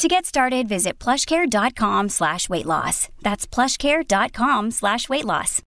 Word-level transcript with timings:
To 0.00 0.08
get 0.08 0.24
started, 0.24 0.66
visit 0.66 0.98
plushcare.com 0.98 2.08
slash 2.08 2.48
weight 2.48 2.64
loss. 2.64 3.10
That's 3.20 3.46
plushcare.com 3.46 4.70
slash 4.70 5.10
weight 5.10 5.26
loss. 5.26 5.60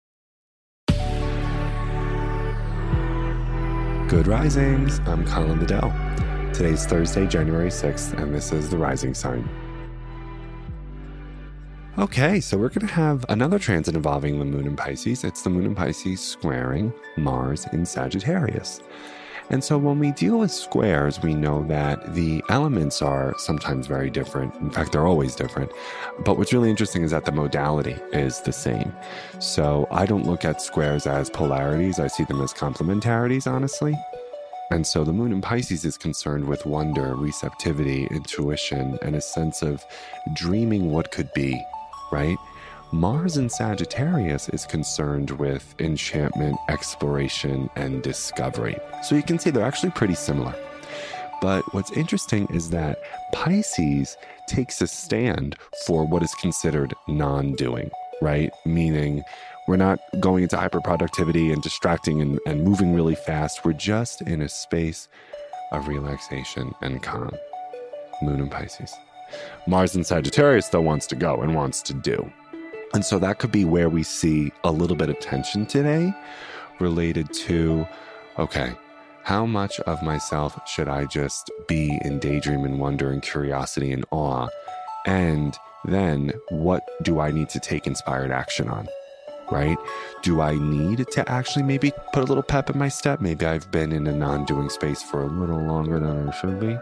Good 4.10 4.25
Risings. 4.25 4.97
I'm 5.05 5.24
Colin 5.27 5.60
Bedell. 5.60 5.93
Today's 6.51 6.83
Thursday, 6.88 7.27
January 7.27 7.69
6th, 7.69 8.19
and 8.19 8.33
this 8.33 8.51
is 8.51 8.71
the 8.71 8.77
Rising 8.77 9.14
Sign. 9.14 9.47
Okay, 12.00 12.39
so 12.39 12.57
we're 12.57 12.69
going 12.69 12.88
to 12.88 12.93
have 12.93 13.24
another 13.29 13.60
transit 13.60 13.93
involving 13.93 14.39
the 14.39 14.46
moon 14.46 14.65
in 14.65 14.75
Pisces. 14.75 15.24
It's 15.24 15.43
the 15.43 15.52
moon 15.52 15.68
in 15.68 15.75
Pisces 15.75 16.19
squaring 16.19 16.91
Mars 17.18 17.68
in 17.71 17.86
Sagittarius. 17.86 18.82
And 19.50 19.64
so 19.64 19.78
when 19.78 20.00
we 20.00 20.11
deal 20.11 20.39
with 20.39 20.52
squares, 20.52 21.21
we 21.21 21.33
know 21.33 21.64
that 21.68 22.15
the 22.15 22.43
elements 22.50 23.02
are 23.02 23.33
sometimes 23.38 23.88
very 23.88 24.10
different. 24.10 24.56
In 24.56 24.69
fact, 24.69 24.92
they're 24.92 25.07
always 25.07 25.36
different. 25.36 25.71
But 26.25 26.38
what's 26.38 26.54
really 26.54 26.69
interesting 26.69 27.04
is 27.04 27.11
that 27.11 27.25
the 27.25 27.32
modality 27.32 27.96
is 28.11 28.42
the 28.42 28.54
same. 28.54 28.93
So 29.39 29.88
I 29.92 30.06
don't 30.06 30.25
look 30.25 30.46
at 30.46 30.61
squares 30.61 31.06
as 31.07 31.29
polarities, 31.29 32.00
I 32.00 32.08
see 32.08 32.23
them 32.23 32.42
as 32.42 32.53
complementarities, 32.53 33.52
honestly. 33.52 33.95
And 34.71 34.88
so 34.88 35.03
the 35.03 35.14
moon 35.14 35.31
in 35.31 35.41
Pisces 35.41 35.86
is 35.86 35.97
concerned 35.97 36.45
with 36.45 36.66
wonder, 36.66 37.16
receptivity, 37.16 38.08
intuition, 38.08 38.97
and 39.03 39.16
a 39.16 39.21
sense 39.21 39.61
of 39.61 39.86
dreaming 40.33 40.89
what 40.89 41.11
could 41.11 41.31
be, 41.33 41.64
right? 42.11 42.38
Mars 42.94 43.38
in 43.38 43.49
Sagittarius 43.49 44.49
is 44.49 44.67
concerned 44.67 45.31
with 45.31 45.73
enchantment, 45.80 46.55
exploration, 46.69 47.67
and 47.75 48.03
discovery. 48.03 48.77
So 49.02 49.16
you 49.16 49.23
can 49.23 49.39
see 49.39 49.49
they're 49.49 49.66
actually 49.66 49.89
pretty 49.89 50.13
similar. 50.13 50.53
But 51.41 51.64
what's 51.73 51.91
interesting 51.94 52.47
is 52.53 52.69
that 52.69 52.99
Pisces 53.31 54.16
takes 54.47 54.80
a 54.80 54.86
stand 54.86 55.55
for 55.88 56.05
what 56.05 56.21
is 56.21 56.36
considered 56.36 56.94
non 57.08 57.53
doing, 57.53 57.89
right? 58.21 58.52
Meaning 58.64 59.23
we're 59.67 59.75
not 59.75 59.99
going 60.19 60.44
into 60.44 60.58
hyperproductivity 60.58 61.52
and 61.52 61.64
distracting 61.64 62.21
and, 62.21 62.39
and 62.45 62.64
moving 62.64 62.94
really 62.94 63.16
fast. 63.16 63.66
We're 63.66 63.73
just 63.73 64.21
in 64.21 64.39
a 64.39 64.47
space 64.47 65.08
of 65.71 65.88
relaxation 65.88 66.75
and 66.83 67.02
calm. 67.02 67.31
Moon 68.21 68.39
in 68.39 68.49
Pisces. 68.49 68.94
Mars 69.66 69.95
in 69.95 70.03
Sagittarius, 70.03 70.67
though, 70.67 70.81
wants 70.81 71.08
to 71.08 71.16
go 71.16 71.41
and 71.41 71.55
wants 71.55 71.81
to 71.81 71.95
do. 71.95 72.31
And 72.94 73.03
so 73.03 73.17
that 73.19 73.39
could 73.39 73.52
be 73.52 73.66
where 73.66 73.89
we 73.89 74.03
see 74.03 74.52
a 74.63 74.72
little 74.72 74.95
bit 74.95 75.09
of 75.09 75.19
tension 75.19 75.66
today 75.66 76.13
related 76.80 77.33
to 77.33 77.88
okay, 78.39 78.73
how 79.23 79.45
much 79.45 79.80
of 79.81 80.02
myself 80.03 80.59
should 80.67 80.88
I 80.88 81.05
just 81.05 81.49
be 81.67 81.99
in 82.03 82.19
daydream 82.19 82.66
and 82.66 82.80
wonder 82.80 83.11
and 83.11 83.21
curiosity 83.21 83.91
and 83.91 84.05
awe? 84.11 84.47
And 85.05 85.58
then 85.86 86.33
what 86.49 86.83
do 87.03 87.19
I 87.19 87.31
need 87.31 87.49
to 87.49 87.59
take 87.59 87.88
inspired 87.88 88.31
action 88.31 88.69
on? 88.69 88.88
Right? 89.52 89.77
Do 90.23 90.41
I 90.41 90.55
need 90.55 91.05
to 91.11 91.30
actually 91.30 91.64
maybe 91.64 91.91
put 92.11 92.23
a 92.23 92.25
little 92.25 92.44
pep 92.44 92.69
in 92.69 92.77
my 92.77 92.89
step? 92.89 93.21
Maybe 93.21 93.45
I've 93.45 93.69
been 93.71 93.91
in 93.91 94.08
a 94.08 94.14
non 94.14 94.45
doing 94.45 94.69
space 94.69 95.03
for 95.03 95.21
a 95.21 95.27
little 95.27 95.61
longer 95.61 95.99
than 95.99 96.30
I 96.30 96.31
should 96.31 96.59
be. 96.59 96.77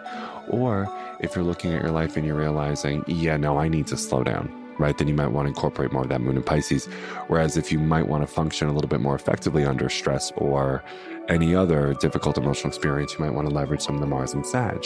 Or 0.50 0.88
if 1.20 1.36
you're 1.36 1.44
looking 1.44 1.74
at 1.74 1.82
your 1.82 1.92
life 1.92 2.18
and 2.18 2.26
you're 2.26 2.36
realizing, 2.36 3.04
yeah, 3.08 3.38
no, 3.38 3.58
I 3.58 3.68
need 3.68 3.88
to 3.88 3.98
slow 3.98 4.24
down 4.24 4.61
right, 4.82 4.98
then 4.98 5.08
you 5.08 5.14
might 5.14 5.28
want 5.28 5.46
to 5.46 5.50
incorporate 5.50 5.92
more 5.92 6.04
of 6.04 6.10
that 6.10 6.22
moon 6.22 6.38
in 6.38 6.44
Pisces. 6.44 6.86
Whereas 7.28 7.58
if 7.58 7.72
you 7.72 7.80
might 7.80 8.08
want 8.08 8.24
to 8.24 8.28
function 8.28 8.68
a 8.68 8.74
little 8.74 8.90
bit 8.90 9.02
more 9.02 9.16
effectively 9.16 9.64
under 9.64 9.90
stress 9.90 10.32
or 10.36 10.84
any 11.30 11.56
other 11.56 11.94
difficult 11.96 12.38
emotional 12.38 12.70
experience, 12.70 13.14
you 13.14 13.20
might 13.24 13.34
want 13.34 13.48
to 13.48 13.54
leverage 13.54 13.82
some 13.82 13.96
of 13.96 14.02
the 14.02 14.08
Mars 14.08 14.34
and 14.34 14.46
Sag. 14.46 14.86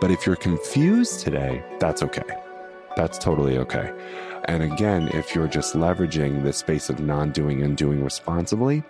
But 0.00 0.10
if 0.10 0.26
you're 0.26 0.36
confused 0.36 1.20
today, 1.20 1.64
that's 1.78 2.02
okay. 2.02 2.22
That's 2.96 3.18
totally 3.18 3.58
okay. 3.58 3.92
And 4.46 4.62
again, 4.62 5.08
if 5.08 5.34
you're 5.34 5.48
just 5.48 5.74
leveraging 5.74 6.44
the 6.44 6.52
space 6.52 6.88
of 6.88 7.00
non 7.00 7.32
doing 7.32 7.62
and 7.62 7.76
doing 7.76 8.02
responsibly, 8.02 8.82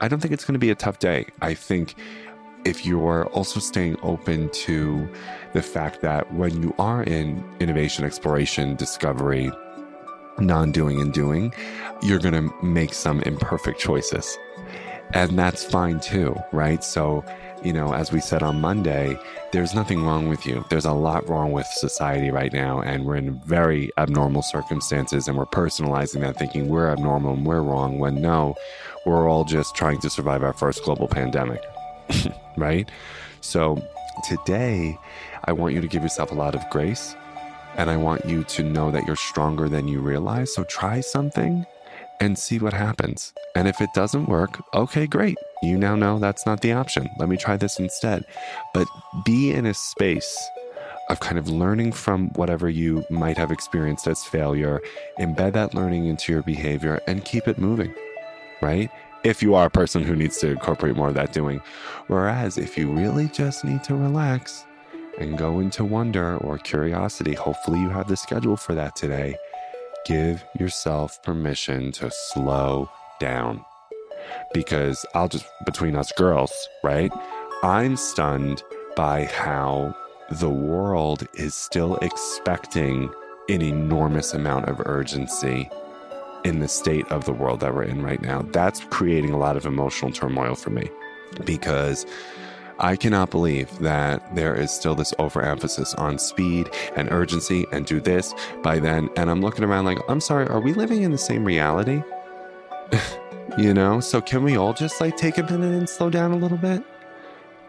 I 0.00 0.08
don't 0.08 0.20
think 0.20 0.34
it's 0.34 0.44
going 0.44 0.54
to 0.54 0.58
be 0.58 0.70
a 0.70 0.74
tough 0.74 0.98
day. 0.98 1.26
I 1.40 1.54
think 1.54 1.94
if 2.64 2.84
you're 2.84 3.26
also 3.26 3.60
staying 3.60 3.96
open 4.02 4.50
to 4.50 5.08
the 5.52 5.62
fact 5.62 6.00
that 6.02 6.34
when 6.34 6.62
you 6.62 6.74
are 6.78 7.04
in 7.04 7.44
innovation, 7.60 8.04
exploration, 8.04 8.74
discovery, 8.74 9.52
non 10.38 10.72
doing 10.72 11.00
and 11.00 11.12
doing, 11.12 11.52
you're 12.02 12.18
going 12.18 12.34
to 12.34 12.64
make 12.64 12.92
some 12.94 13.20
imperfect 13.22 13.78
choices. 13.78 14.38
And 15.12 15.38
that's 15.38 15.64
fine 15.64 16.00
too, 16.00 16.34
right? 16.52 16.82
So, 16.82 17.24
you 17.62 17.72
know, 17.72 17.94
as 17.94 18.12
we 18.12 18.20
said 18.20 18.42
on 18.42 18.60
Monday, 18.60 19.18
there's 19.52 19.74
nothing 19.74 20.04
wrong 20.04 20.28
with 20.28 20.44
you. 20.44 20.64
There's 20.68 20.84
a 20.84 20.92
lot 20.92 21.28
wrong 21.28 21.52
with 21.52 21.66
society 21.66 22.30
right 22.30 22.52
now, 22.52 22.80
and 22.80 23.04
we're 23.06 23.16
in 23.16 23.40
very 23.40 23.90
abnormal 23.98 24.42
circumstances, 24.42 25.28
and 25.28 25.36
we're 25.36 25.46
personalizing 25.46 26.20
that, 26.20 26.38
thinking 26.38 26.68
we're 26.68 26.90
abnormal 26.90 27.34
and 27.34 27.46
we're 27.46 27.62
wrong, 27.62 27.98
when 27.98 28.20
no, 28.20 28.56
we're 29.04 29.28
all 29.28 29.44
just 29.44 29.74
trying 29.74 30.00
to 30.00 30.10
survive 30.10 30.42
our 30.42 30.52
first 30.52 30.82
global 30.82 31.06
pandemic, 31.06 31.62
right? 32.56 32.90
So, 33.40 33.80
today, 34.28 34.98
I 35.44 35.52
want 35.52 35.74
you 35.74 35.80
to 35.80 35.88
give 35.88 36.02
yourself 36.02 36.32
a 36.32 36.34
lot 36.34 36.54
of 36.56 36.68
grace 36.70 37.14
and 37.76 37.90
I 37.90 37.96
want 37.96 38.24
you 38.24 38.42
to 38.44 38.62
know 38.62 38.90
that 38.90 39.06
you're 39.06 39.16
stronger 39.16 39.68
than 39.68 39.86
you 39.86 40.00
realize. 40.00 40.54
So 40.54 40.64
try 40.64 41.00
something 41.00 41.64
and 42.20 42.38
see 42.38 42.58
what 42.58 42.72
happens. 42.72 43.32
And 43.54 43.68
if 43.68 43.80
it 43.80 43.90
doesn't 43.94 44.28
work, 44.28 44.62
okay, 44.74 45.06
great. 45.06 45.36
You 45.62 45.78
now 45.78 45.96
know 45.96 46.18
that's 46.18 46.46
not 46.46 46.60
the 46.60 46.72
option. 46.72 47.08
Let 47.18 47.28
me 47.28 47.36
try 47.36 47.56
this 47.56 47.78
instead. 47.78 48.24
But 48.74 48.88
be 49.24 49.52
in 49.52 49.66
a 49.66 49.74
space 49.74 50.36
of 51.08 51.20
kind 51.20 51.38
of 51.38 51.48
learning 51.48 51.92
from 51.92 52.30
whatever 52.30 52.68
you 52.68 53.04
might 53.10 53.38
have 53.38 53.52
experienced 53.52 54.08
as 54.08 54.24
failure, 54.24 54.80
embed 55.20 55.52
that 55.52 55.74
learning 55.74 56.06
into 56.06 56.32
your 56.32 56.42
behavior 56.42 57.00
and 57.06 57.24
keep 57.24 57.46
it 57.46 57.58
moving, 57.58 57.94
right? 58.60 58.90
If 59.22 59.42
you 59.42 59.54
are 59.54 59.66
a 59.66 59.70
person 59.70 60.02
who 60.02 60.16
needs 60.16 60.38
to 60.38 60.50
incorporate 60.50 60.96
more 60.96 61.08
of 61.08 61.14
that 61.14 61.32
doing. 61.32 61.60
Whereas 62.08 62.58
if 62.58 62.76
you 62.76 62.90
really 62.90 63.28
just 63.28 63.64
need 63.64 63.84
to 63.84 63.94
relax, 63.94 64.65
and 65.18 65.38
go 65.38 65.60
into 65.60 65.84
wonder 65.84 66.36
or 66.38 66.58
curiosity, 66.58 67.34
hopefully 67.34 67.80
you 67.80 67.88
have 67.88 68.08
the 68.08 68.16
schedule 68.16 68.56
for 68.56 68.74
that 68.74 68.96
today. 68.96 69.36
Give 70.04 70.44
yourself 70.58 71.22
permission 71.22 71.92
to 71.92 72.10
slow 72.10 72.90
down. 73.18 73.64
Because 74.52 75.04
I'll 75.14 75.28
just, 75.28 75.46
between 75.64 75.96
us 75.96 76.12
girls, 76.12 76.52
right? 76.82 77.12
I'm 77.62 77.96
stunned 77.96 78.62
by 78.96 79.24
how 79.24 79.94
the 80.30 80.50
world 80.50 81.26
is 81.34 81.54
still 81.54 81.96
expecting 81.96 83.10
an 83.48 83.62
enormous 83.62 84.34
amount 84.34 84.68
of 84.68 84.80
urgency 84.84 85.70
in 86.44 86.60
the 86.60 86.68
state 86.68 87.06
of 87.08 87.24
the 87.24 87.32
world 87.32 87.60
that 87.60 87.74
we're 87.74 87.84
in 87.84 88.02
right 88.02 88.20
now. 88.20 88.42
That's 88.52 88.80
creating 88.90 89.30
a 89.30 89.38
lot 89.38 89.56
of 89.56 89.66
emotional 89.66 90.12
turmoil 90.12 90.54
for 90.54 90.70
me 90.70 90.88
because 91.44 92.06
I 92.78 92.96
cannot 92.96 93.30
believe 93.30 93.78
that 93.78 94.34
there 94.34 94.54
is 94.54 94.70
still 94.70 94.94
this 94.94 95.14
overemphasis 95.18 95.94
on 95.94 96.18
speed 96.18 96.70
and 96.94 97.10
urgency 97.10 97.66
and 97.72 97.86
do 97.86 98.00
this 98.00 98.34
by 98.62 98.78
then. 98.78 99.08
And 99.16 99.30
I'm 99.30 99.40
looking 99.40 99.64
around 99.64 99.86
like, 99.86 99.98
I'm 100.08 100.20
sorry, 100.20 100.46
are 100.48 100.60
we 100.60 100.74
living 100.74 101.02
in 101.02 101.10
the 101.10 101.18
same 101.18 101.44
reality? 101.44 102.02
you 103.58 103.72
know, 103.72 104.00
so 104.00 104.20
can 104.20 104.42
we 104.44 104.56
all 104.56 104.74
just 104.74 105.00
like 105.00 105.16
take 105.16 105.38
a 105.38 105.42
minute 105.42 105.72
and 105.72 105.88
slow 105.88 106.10
down 106.10 106.32
a 106.32 106.36
little 106.36 106.58
bit? 106.58 106.84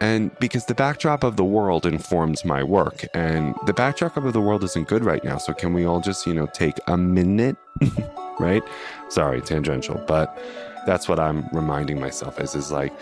And 0.00 0.36
because 0.38 0.66
the 0.66 0.74
backdrop 0.74 1.24
of 1.24 1.36
the 1.36 1.44
world 1.44 1.84
informs 1.84 2.44
my 2.44 2.62
work, 2.62 3.04
and 3.14 3.54
the 3.66 3.72
backdrop 3.72 4.16
of 4.16 4.32
the 4.32 4.40
world 4.40 4.62
isn't 4.62 4.86
good 4.86 5.04
right 5.04 5.24
now. 5.24 5.38
So, 5.38 5.52
can 5.52 5.72
we 5.72 5.84
all 5.86 6.00
just, 6.00 6.24
you 6.24 6.34
know, 6.34 6.46
take 6.46 6.78
a 6.86 6.96
minute? 6.96 7.56
right? 8.38 8.62
Sorry, 9.08 9.40
tangential, 9.40 10.00
but 10.06 10.38
that's 10.86 11.08
what 11.08 11.18
I'm 11.18 11.48
reminding 11.52 11.98
myself 11.98 12.40
is, 12.40 12.54
is 12.54 12.70
like, 12.70 12.92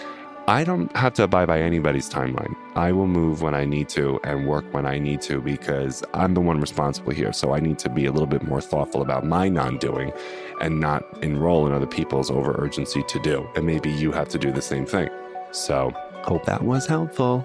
I 0.49 0.63
don't 0.63 0.95
have 0.97 1.13
to 1.15 1.25
abide 1.25 1.49
by 1.49 1.61
anybody's 1.61 2.09
timeline. 2.09 2.55
I 2.77 2.93
will 2.93 3.09
move 3.09 3.43
when 3.43 3.53
I 3.53 3.65
need 3.65 3.89
to 3.91 4.21
and 4.23 4.47
work 4.47 4.65
when 4.73 4.87
I 4.87 4.97
need 4.97 5.21
to 5.23 5.41
because 5.41 6.05
I'm 6.15 6.35
the 6.35 6.41
one 6.41 6.61
responsible 6.61 7.11
here. 7.11 7.33
So 7.33 7.53
I 7.53 7.59
need 7.59 7.81
to 7.81 7.89
be 7.89 8.07
a 8.07 8.13
little 8.13 8.29
bit 8.29 8.45
more 8.45 8.61
thoughtful 8.61 9.03
about 9.03 9.27
my 9.27 9.49
non 9.49 9.79
doing 9.79 10.13
and 10.61 10.79
not 10.79 11.03
enroll 11.21 11.67
in 11.67 11.73
other 11.73 11.87
people's 11.87 12.31
over 12.31 12.55
urgency 12.59 13.03
to 13.03 13.19
do. 13.23 13.49
And 13.57 13.67
maybe 13.67 13.91
you 13.91 14.13
have 14.13 14.29
to 14.29 14.39
do 14.39 14.53
the 14.53 14.63
same 14.63 14.87
thing. 14.87 15.09
So 15.51 15.91
hope 16.23 16.45
that 16.45 16.63
was 16.63 16.87
helpful. 16.87 17.45